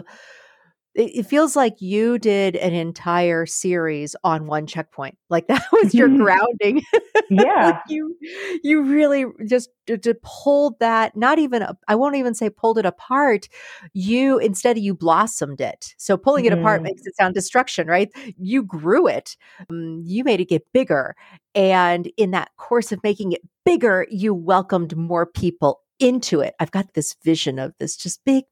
it, 0.96 1.26
feels 1.26 1.56
like 1.56 1.82
you 1.82 2.18
did 2.18 2.56
an 2.56 2.74
entire 2.74 3.46
series 3.46 4.16
on 4.24 4.48
one 4.48 4.68
checkpoint. 4.68 5.18
Like 5.32 5.46
that 5.46 5.64
was 5.72 5.94
your 5.94 6.08
grounding. 6.08 6.82
Yeah. 7.30 7.66
like 7.66 7.82
you 7.88 8.18
you 8.64 8.82
really 8.82 9.26
just 9.46 9.70
to, 9.86 10.18
pulled 10.24 10.80
that 10.80 11.16
not 11.16 11.38
even 11.38 11.64
I 11.88 11.94
won't 11.94 12.16
even 12.16 12.34
say 12.34 12.50
pulled 12.50 12.80
it 12.80 12.86
apart. 12.88 13.48
You 13.94 14.40
instead 14.40 14.80
you 14.80 14.96
blossomed 14.96 15.62
it. 15.62 15.94
So 16.00 16.18
pulling 16.18 16.46
mm-hmm. 16.46 16.54
it 16.54 16.60
apart 16.60 16.80
mm-hmm. 16.80 16.86
makes 16.86 17.06
it 17.06 17.16
sound 17.16 17.36
destruction, 17.36 17.86
right? 17.86 18.10
You 18.40 18.64
grew 18.64 19.08
it. 19.08 19.38
Um, 19.70 20.02
you 20.04 20.24
made 20.24 20.42
it 20.42 20.50
get 20.50 20.66
bigger. 20.74 21.16
And 21.54 22.12
in 22.18 22.32
that 22.32 22.50
course 22.58 22.92
of 22.92 23.00
making 23.04 23.34
it 23.34 23.42
bigger, 23.64 24.08
you 24.10 24.34
welcomed 24.34 24.98
more 24.98 25.28
people 25.28 25.82
into 26.00 26.40
it. 26.40 26.56
I've 26.60 26.72
got 26.72 26.94
this 26.96 27.16
vision 27.24 27.60
of 27.60 27.74
this 27.78 27.96
just 27.96 28.24
big 28.26 28.46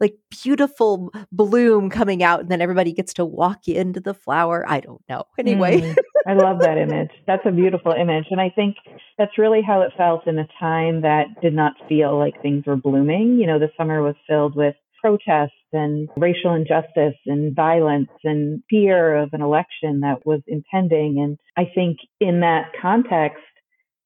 like 0.00 0.14
beautiful 0.30 1.12
bloom 1.32 1.90
coming 1.90 2.22
out 2.22 2.40
and 2.40 2.48
then 2.48 2.60
everybody 2.60 2.92
gets 2.92 3.14
to 3.14 3.24
walk 3.24 3.68
into 3.68 4.00
the 4.00 4.14
flower. 4.14 4.64
I 4.68 4.80
don't 4.80 5.02
know. 5.08 5.24
Anyway. 5.38 5.80
Mm, 5.80 5.96
I 6.26 6.34
love 6.34 6.58
that 6.60 6.78
image. 6.78 7.10
That's 7.26 7.46
a 7.46 7.52
beautiful 7.52 7.92
image. 7.92 8.26
And 8.30 8.40
I 8.40 8.50
think 8.50 8.76
that's 9.16 9.38
really 9.38 9.62
how 9.62 9.82
it 9.82 9.92
felt 9.96 10.26
in 10.26 10.38
a 10.38 10.48
time 10.58 11.02
that 11.02 11.26
did 11.40 11.54
not 11.54 11.72
feel 11.88 12.18
like 12.18 12.42
things 12.42 12.64
were 12.66 12.76
blooming. 12.76 13.38
You 13.38 13.46
know, 13.46 13.58
the 13.58 13.70
summer 13.76 14.02
was 14.02 14.16
filled 14.28 14.56
with 14.56 14.74
protests 15.00 15.52
and 15.72 16.08
racial 16.16 16.54
injustice 16.54 17.18
and 17.26 17.54
violence 17.54 18.10
and 18.24 18.62
fear 18.68 19.16
of 19.16 19.30
an 19.32 19.42
election 19.42 20.00
that 20.00 20.26
was 20.26 20.40
impending. 20.48 21.20
And 21.22 21.38
I 21.56 21.70
think 21.72 21.98
in 22.20 22.40
that 22.40 22.72
context, 22.80 23.42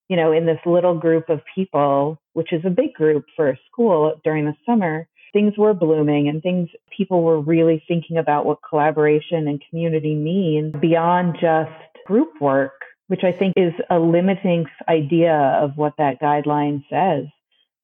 you 0.08 0.16
know, 0.16 0.32
in 0.32 0.44
this 0.44 0.58
little 0.66 0.98
group 0.98 1.28
of 1.28 1.40
people, 1.54 2.20
which 2.32 2.52
is 2.52 2.62
a 2.66 2.70
big 2.70 2.92
group 2.94 3.24
for 3.36 3.48
a 3.48 3.58
school 3.70 4.20
during 4.24 4.44
the 4.44 4.54
summer, 4.66 5.08
things 5.32 5.54
were 5.56 5.74
blooming 5.74 6.28
and 6.28 6.42
things 6.42 6.68
people 6.96 7.22
were 7.22 7.40
really 7.40 7.82
thinking 7.86 8.16
about 8.16 8.46
what 8.46 8.58
collaboration 8.68 9.48
and 9.48 9.62
community 9.68 10.14
mean 10.14 10.72
beyond 10.80 11.36
just 11.40 11.70
group 12.06 12.30
work, 12.40 12.72
which 13.08 13.24
I 13.24 13.32
think 13.32 13.54
is 13.56 13.72
a 13.90 13.98
limiting 13.98 14.66
idea 14.88 15.34
of 15.34 15.76
what 15.76 15.94
that 15.98 16.20
guideline 16.20 16.84
says. 16.90 17.26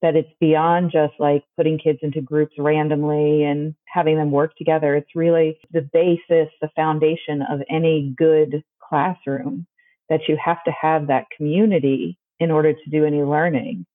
That 0.03 0.15
it's 0.15 0.33
beyond 0.41 0.93
just 0.93 1.15
like 1.19 1.43
putting 1.57 1.79
kids 1.79 2.01
into 2.03 2.21
groups 2.21 2.55
randomly 2.59 3.45
and 3.45 3.75
having 3.87 4.17
them 4.17 4.31
work 4.31 4.55
together. 4.57 4.95
It's 4.95 5.17
really 5.17 5.59
the 5.73 5.89
basis, 5.93 6.49
the 6.61 6.69
foundation 6.77 7.43
of 7.43 7.63
any 7.71 8.15
good 8.17 8.63
classroom 8.87 9.67
that 10.09 10.21
you 10.29 10.37
have 10.43 10.63
to 10.65 10.71
have 10.71 11.07
that 11.07 11.27
community 11.37 12.19
in 12.39 12.51
order 12.51 12.73
to 12.73 12.91
do 12.91 13.05
any 13.05 13.23
learning. 13.23 13.87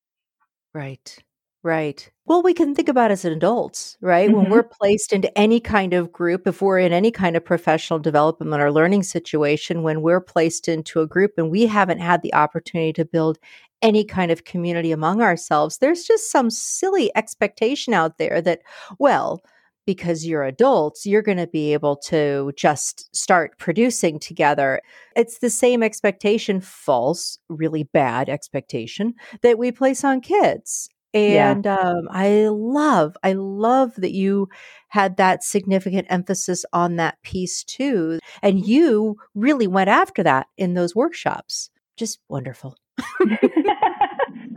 Right. 0.74 1.18
Right. 1.64 2.10
Well, 2.26 2.42
we 2.42 2.56
can 2.56 2.74
think 2.74 2.90
about 2.90 3.12
as 3.12 3.24
adults, 3.24 3.96
right? 4.02 4.30
Mm-hmm. 4.30 4.38
When 4.38 4.50
we're 4.50 4.64
placed 4.64 5.14
into 5.14 5.36
any 5.38 5.60
kind 5.60 5.94
of 5.94 6.12
group, 6.12 6.48
if 6.48 6.60
we're 6.62 6.80
in 6.80 6.92
any 6.92 7.12
kind 7.12 7.36
of 7.36 7.46
professional 7.46 8.00
development 8.00 8.62
or 8.62 8.72
learning 8.72 9.04
situation, 9.04 9.84
when 9.84 10.02
we're 10.02 10.22
placed 10.22 10.68
into 10.68 11.02
a 11.02 11.08
group 11.08 11.34
and 11.38 11.52
we 11.52 11.68
haven't 11.68 12.00
had 12.00 12.24
the 12.24 12.34
opportunity 12.34 12.94
to 12.94 13.06
build 13.06 13.38
any 13.84 14.04
kind 14.04 14.32
of 14.32 14.44
community 14.44 14.92
among 14.92 15.22
ourselves, 15.22 15.78
there's 15.78 16.04
just 16.04 16.32
some 16.32 16.50
silly 16.50 17.12
expectation 17.16 17.94
out 17.94 18.18
there 18.18 18.42
that, 18.42 18.62
well, 18.98 19.42
because 19.86 20.26
you're 20.26 20.44
adults, 20.44 21.06
you're 21.06 21.22
going 21.22 21.38
to 21.38 21.48
be 21.48 21.74
able 21.74 21.96
to 21.96 22.54
just 22.56 23.14
start 23.16 23.58
producing 23.58 24.20
together. 24.20 24.82
It's 25.16 25.40
the 25.40 25.50
same 25.50 25.84
expectation, 25.84 26.62
false, 26.62 27.38
really 27.50 27.84
bad 27.84 28.30
expectation 28.30 29.16
that 29.42 29.58
we 29.58 29.72
place 29.72 30.04
on 30.04 30.22
kids. 30.22 30.90
And 31.14 31.66
yeah. 31.66 31.78
um, 31.78 32.08
I 32.10 32.48
love, 32.48 33.18
I 33.24 33.34
love 33.34 33.96
that 33.98 34.14
you 34.14 34.48
had 34.90 35.18
that 35.18 35.44
significant 35.44 36.08
emphasis 36.10 36.64
on 36.72 36.96
that 36.98 37.22
piece 37.24 37.64
too. 37.64 38.20
And 38.42 38.66
you 38.66 39.18
really 39.36 39.68
went 39.68 39.90
after 39.90 40.24
that 40.24 40.48
in 40.58 40.74
those 40.74 40.96
workshops. 40.96 41.70
Just 41.98 42.20
wonderful. 42.30 42.78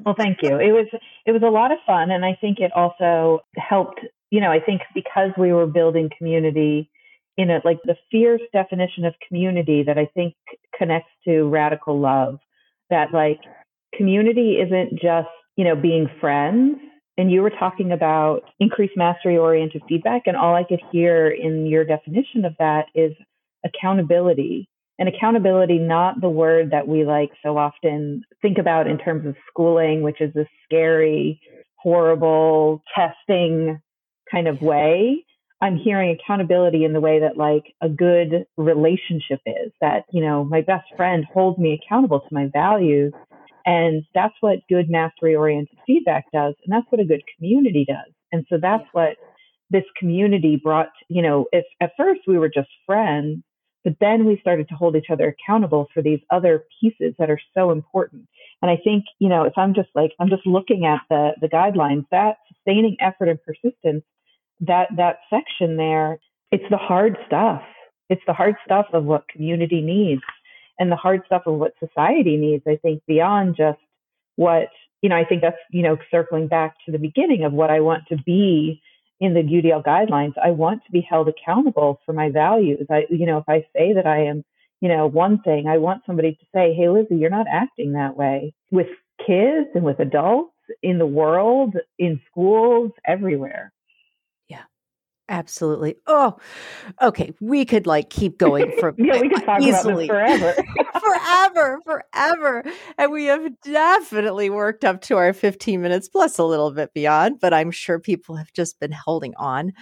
well, 0.05 0.15
thank 0.17 0.39
you. 0.43 0.59
It 0.59 0.73
was 0.73 0.87
it 1.27 1.33
was 1.33 1.43
a 1.43 1.51
lot 1.51 1.73
of 1.73 1.79
fun, 1.87 2.11
and 2.11 2.25
I 2.25 2.37
think 2.41 2.59
it 2.61 2.73
also 2.75 3.41
helped. 3.57 4.01
You 4.31 4.41
know, 4.41 4.51
I 4.51 4.61
think 4.61 4.83
because 4.95 5.31
we 5.39 5.53
were 5.53 5.67
building 5.67 6.11
community 6.17 6.91
in 7.37 7.51
it, 7.51 7.65
like 7.65 7.79
the 7.85 7.97
fierce 8.11 8.41
definition 8.53 9.05
of 9.05 9.15
community 9.27 9.83
that 9.85 9.99
I 9.99 10.07
think 10.15 10.35
connects 10.77 11.11
to 11.27 11.49
radical 11.49 12.01
love. 12.01 12.39
That 12.91 13.13
like 13.13 13.41
community 13.97 14.59
isn't 14.61 15.01
just 15.01 15.29
you 15.57 15.65
know, 15.65 15.77
being 15.77 16.09
friends. 16.21 16.79
And 17.17 17.31
you 17.31 17.43
were 17.43 17.51
talking 17.51 17.93
about 17.93 18.43
increased 18.59 18.97
mastery 18.97 19.39
oriented 19.39 19.83
feedback. 19.89 20.23
And 20.27 20.37
all 20.37 20.55
I 20.55 20.65
could 20.65 20.81
hear 20.91 21.29
in 21.29 21.67
your 21.67 21.85
definition 21.85 22.45
of 22.45 22.55
that 22.59 22.87
is 22.95 23.13
accountability. 23.65 24.69
And 24.99 25.09
accountability, 25.09 25.79
not 25.79 26.21
the 26.21 26.29
word 26.29 26.71
that 26.71 26.87
we 26.87 27.05
like 27.05 27.31
so 27.43 27.59
often 27.59 28.23
think 28.43 28.59
about 28.59 28.87
in 28.87 28.99
terms 28.99 29.27
of 29.27 29.35
schooling, 29.49 30.03
which 30.03 30.21
is 30.21 30.33
this 30.35 30.47
scary, 30.65 31.41
horrible 31.77 32.83
testing 32.95 33.81
kind 34.31 34.49
of 34.49 34.61
way. 34.63 35.25
I'm 35.61 35.77
hearing 35.77 36.11
accountability 36.11 36.85
in 36.85 36.93
the 36.93 37.01
way 37.01 37.21
that 37.21 37.37
like 37.37 37.65
a 37.81 37.89
good 37.89 38.47
relationship 38.57 39.41
is 39.47 39.73
that, 39.81 40.05
you 40.13 40.21
know, 40.21 40.45
my 40.45 40.61
best 40.61 40.87
friend 40.97 41.25
holds 41.33 41.59
me 41.59 41.81
accountable 41.81 42.21
to 42.21 42.35
my 42.35 42.51
values 42.53 43.13
and 43.67 44.05
that's 44.15 44.35
what 44.41 44.59
good 44.69 44.91
mastery 44.91 45.35
oriented 45.35 45.79
feedback 45.87 46.27
does. 46.33 46.55
And 46.65 46.73
that's 46.73 46.87
what 46.91 47.01
a 47.01 47.05
good 47.05 47.23
community 47.37 47.85
does. 47.87 48.13
And 48.33 48.45
so 48.49 48.59
that's 48.61 48.85
what 48.93 49.17
this 49.71 49.85
community 49.99 50.61
brought, 50.63 50.91
you 51.09 51.23
know, 51.23 51.47
if 51.53 51.65
at 51.81 51.93
first 51.97 52.21
we 52.27 52.39
were 52.39 52.51
just 52.51 52.69
friends, 52.87 53.43
but 53.83 53.95
then 54.01 54.25
we 54.25 54.39
started 54.41 54.69
to 54.69 54.75
hold 54.75 54.97
each 54.97 55.11
other 55.11 55.35
accountable 55.35 55.89
for 55.93 56.03
these 56.03 56.21
other 56.31 56.65
pieces 56.81 57.15
that 57.19 57.31
are 57.31 57.41
so 57.55 57.71
important. 57.71 58.27
And 58.63 58.71
I 58.71 58.77
think, 58.83 59.05
you 59.19 59.29
know, 59.29 59.45
if 59.45 59.55
I'm 59.57 59.75
just 59.75 59.91
like, 59.95 60.13
I'm 60.19 60.29
just 60.29 60.47
looking 60.47 60.87
at 60.87 61.01
the, 61.11 61.33
the 61.41 61.49
guidelines, 61.49 62.07
that 62.11 62.37
sustaining 62.53 62.97
effort 63.01 63.29
and 63.29 63.39
persistence, 63.43 64.05
that, 64.61 64.89
that 64.97 65.19
section 65.29 65.77
there, 65.77 66.19
it's 66.51 66.65
the 66.71 66.77
hard 66.77 67.17
stuff. 67.27 67.63
It's 68.09 68.23
the 68.27 68.33
hard 68.33 68.57
stuff 68.65 68.87
of 68.93 69.05
what 69.05 69.29
community 69.29 69.81
needs 69.81 70.23
and 70.79 70.91
the 70.91 70.97
hard 70.97 71.23
stuff 71.27 71.43
of 71.47 71.55
what 71.55 71.73
society 71.79 72.37
needs, 72.37 72.65
I 72.67 72.77
think, 72.77 73.03
beyond 73.07 73.57
just 73.57 73.79
what, 74.37 74.69
you 75.03 75.09
know, 75.09 75.17
I 75.17 75.25
think 75.25 75.43
that's, 75.43 75.57
you 75.71 75.83
know, 75.83 75.97
circling 76.11 76.49
back 76.49 76.75
to 76.87 76.93
the 76.93 76.99
beginning 76.99 77.45
of 77.45 77.53
what 77.53 77.71
I 77.71 77.81
want 77.81 78.05
to 78.09 78.17
be 78.17 78.83
in 79.21 79.35
the 79.35 79.43
UDL 79.43 79.85
guidelines. 79.85 80.35
I 80.43 80.51
want 80.51 80.85
to 80.85 80.93
be 80.93 81.01
held 81.01 81.29
accountable 81.29 82.01
for 82.05 82.13
my 82.13 82.31
values. 82.31 82.87
I, 82.91 83.05
you 83.11 83.27
know, 83.27 83.39
if 83.39 83.49
I 83.49 83.67
say 83.77 83.93
that 83.95 84.07
I 84.07 84.25
am, 84.25 84.45
you 84.81 84.89
know, 84.89 85.07
one 85.07 85.41
thing, 85.43 85.67
I 85.69 85.79
want 85.79 86.03
somebody 86.07 86.33
to 86.33 86.47
say, 86.55 86.75
hey, 86.75 86.89
Lizzie, 86.89 87.17
you're 87.17 87.31
not 87.31 87.47
acting 87.51 87.93
that 87.93 88.17
way 88.17 88.55
with 88.71 88.89
kids 89.25 89.69
and 89.75 89.85
with 89.85 90.01
adults 90.01 90.53
in 90.83 90.99
the 90.99 91.07
world, 91.07 91.77
in 91.99 92.21
schools, 92.31 92.93
everywhere. 93.07 93.73
Absolutely. 95.29 95.97
Oh, 96.07 96.37
okay. 97.01 97.33
We 97.41 97.65
could 97.65 97.87
like 97.87 98.11
keep 98.11 98.37
going 98.37 98.73
for 98.81 98.95
yeah, 98.99 99.21
we 99.21 99.31
could 99.31 99.45
talk 99.45 99.63
easily. 99.63 100.09
about 100.09 100.29
this 100.29 100.41
forever. 100.41 100.65
forever, 101.01 101.81
forever. 101.85 102.65
And 102.99 103.11
we 103.11 103.25
have 103.27 103.61
definitely 103.63 104.51
worked 104.51 104.85
up 104.85 105.01
to 105.03 105.17
our 105.17 105.33
15 105.33 105.81
minutes 105.81 106.09
plus 106.09 106.39
a 106.39 106.45
little 106.45 106.73
bit 106.73 106.93
beyond, 106.93 107.41
but 107.41 107.55
I'm 107.55 107.71
sure 107.71 107.99
people 107.99 108.37
have 108.37 108.53
just 108.53 108.79
been 108.81 108.93
holding 108.93 109.35
on. 109.37 109.73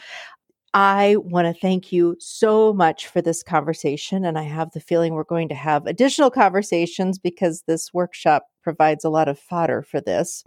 I 0.74 1.16
want 1.18 1.54
to 1.54 1.60
thank 1.60 1.92
you 1.92 2.16
so 2.18 2.72
much 2.72 3.06
for 3.06 3.20
this 3.20 3.42
conversation. 3.42 4.24
And 4.24 4.38
I 4.38 4.44
have 4.44 4.70
the 4.70 4.80
feeling 4.80 5.12
we're 5.12 5.24
going 5.24 5.48
to 5.50 5.54
have 5.54 5.86
additional 5.86 6.30
conversations 6.30 7.18
because 7.18 7.64
this 7.66 7.92
workshop 7.92 8.46
provides 8.62 9.04
a 9.04 9.10
lot 9.10 9.28
of 9.28 9.38
fodder 9.38 9.82
for 9.82 10.00
this. 10.00 10.44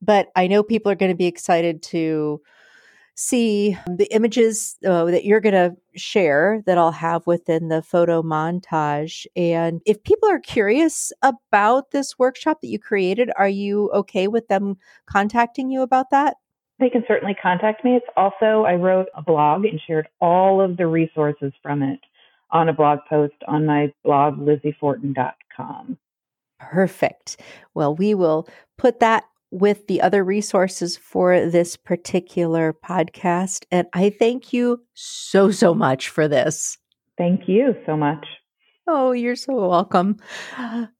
But 0.00 0.28
I 0.34 0.46
know 0.46 0.62
people 0.62 0.90
are 0.90 0.96
going 0.96 1.12
to 1.12 1.16
be 1.16 1.26
excited 1.26 1.82
to 1.84 2.40
see 3.16 3.76
the 3.86 4.06
images 4.14 4.76
uh, 4.86 5.06
that 5.06 5.24
you're 5.24 5.40
going 5.40 5.54
to 5.54 5.74
share 5.96 6.62
that 6.66 6.76
I'll 6.76 6.92
have 6.92 7.26
within 7.26 7.68
the 7.68 7.82
photo 7.82 8.22
montage. 8.22 9.26
And 9.34 9.80
if 9.86 10.02
people 10.04 10.28
are 10.28 10.38
curious 10.38 11.12
about 11.22 11.90
this 11.90 12.18
workshop 12.18 12.60
that 12.60 12.68
you 12.68 12.78
created, 12.78 13.30
are 13.36 13.48
you 13.48 13.90
okay 13.92 14.28
with 14.28 14.46
them 14.48 14.76
contacting 15.06 15.70
you 15.70 15.80
about 15.80 16.10
that? 16.10 16.36
They 16.78 16.90
can 16.90 17.04
certainly 17.08 17.34
contact 17.34 17.84
me. 17.84 17.96
It's 17.96 18.06
also, 18.18 18.64
I 18.64 18.74
wrote 18.74 19.08
a 19.14 19.22
blog 19.22 19.64
and 19.64 19.80
shared 19.86 20.08
all 20.20 20.60
of 20.60 20.76
the 20.76 20.86
resources 20.86 21.52
from 21.62 21.82
it 21.82 22.00
on 22.50 22.68
a 22.68 22.72
blog 22.74 22.98
post 23.08 23.34
on 23.48 23.64
my 23.64 23.92
blog, 24.04 24.36
lizziefortin.com. 24.38 25.96
Perfect. 26.60 27.40
Well, 27.74 27.94
we 27.94 28.14
will 28.14 28.46
put 28.76 29.00
that 29.00 29.24
with 29.56 29.86
the 29.86 30.02
other 30.02 30.22
resources 30.22 30.96
for 30.96 31.46
this 31.48 31.76
particular 31.76 32.74
podcast. 32.84 33.64
And 33.70 33.86
I 33.94 34.10
thank 34.10 34.52
you 34.52 34.82
so, 34.94 35.50
so 35.50 35.74
much 35.74 36.10
for 36.10 36.28
this. 36.28 36.76
Thank 37.16 37.48
you 37.48 37.74
so 37.86 37.96
much. 37.96 38.26
Oh, 38.88 39.10
you're 39.10 39.34
so 39.34 39.66
welcome. 39.68 40.16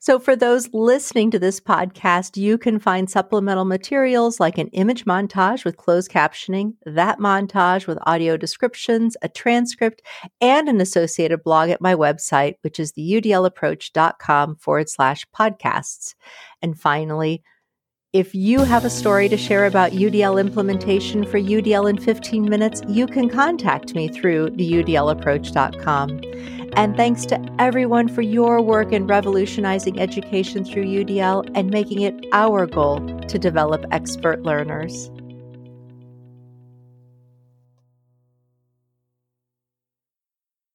So, 0.00 0.18
for 0.18 0.34
those 0.34 0.68
listening 0.72 1.30
to 1.30 1.38
this 1.38 1.60
podcast, 1.60 2.36
you 2.36 2.58
can 2.58 2.80
find 2.80 3.08
supplemental 3.08 3.64
materials 3.64 4.40
like 4.40 4.58
an 4.58 4.68
image 4.68 5.04
montage 5.04 5.64
with 5.64 5.76
closed 5.76 6.10
captioning, 6.10 6.74
that 6.84 7.20
montage 7.20 7.86
with 7.86 7.98
audio 8.04 8.36
descriptions, 8.36 9.16
a 9.22 9.28
transcript, 9.28 10.02
and 10.40 10.68
an 10.68 10.80
associated 10.80 11.44
blog 11.44 11.70
at 11.70 11.80
my 11.80 11.94
website, 11.94 12.54
which 12.62 12.80
is 12.80 12.92
the 12.92 13.20
udlapproach.com 13.20 14.56
forward 14.56 14.88
slash 14.88 15.24
podcasts. 15.36 16.14
And 16.62 16.78
finally, 16.78 17.44
if 18.18 18.34
you 18.34 18.60
have 18.60 18.86
a 18.86 18.90
story 18.90 19.28
to 19.28 19.36
share 19.36 19.66
about 19.66 19.92
UDL 19.92 20.40
implementation 20.40 21.22
for 21.22 21.38
UDL 21.38 21.90
in 21.90 21.98
15 21.98 22.48
minutes, 22.48 22.80
you 22.88 23.06
can 23.06 23.28
contact 23.28 23.94
me 23.94 24.08
through 24.08 24.50
the 24.50 24.72
udlapproach.com. 24.72 26.22
And 26.76 26.96
thanks 26.96 27.26
to 27.26 27.54
everyone 27.58 28.08
for 28.08 28.22
your 28.22 28.62
work 28.62 28.90
in 28.92 29.06
revolutionizing 29.06 30.00
education 30.00 30.64
through 30.64 30.84
UDL 30.84 31.50
and 31.54 31.70
making 31.70 32.00
it 32.00 32.14
our 32.32 32.66
goal 32.66 33.00
to 33.28 33.38
develop 33.38 33.84
expert 33.90 34.42
learners. 34.44 35.10